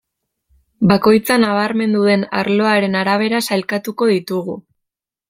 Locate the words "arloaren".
2.39-2.97